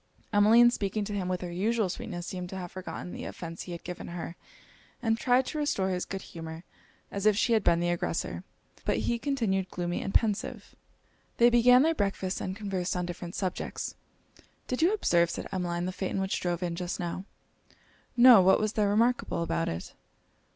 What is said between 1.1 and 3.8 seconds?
him with her usual sweetness, seemed to have forgotten the offence he